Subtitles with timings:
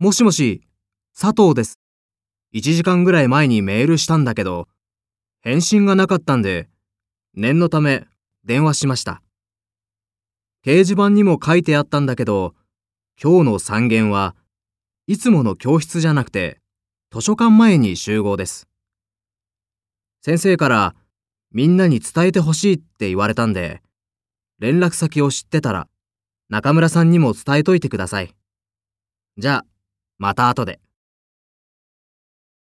[0.00, 0.66] もしもし、
[1.18, 1.78] 佐藤です。
[2.52, 4.66] 1時間ぐらい前にメールしたんだけど、
[5.42, 6.68] 返信がなかったんで、
[7.34, 8.04] 念のため
[8.44, 9.22] 電話しました。
[10.66, 12.54] 掲示板にも書いてあったんだけど、
[13.22, 14.34] 今日の3限は
[15.06, 16.58] いつもの教室じゃなくて、
[17.12, 18.66] 図書館前に集合です。
[20.22, 20.96] 先生から
[21.52, 23.80] みんなに伝えてほしいって言われたんで、
[24.58, 25.86] 連絡先を知ってたら
[26.48, 28.34] 中村さんにも伝えといてください。
[29.36, 29.66] じゃあ、
[30.18, 30.80] また後で。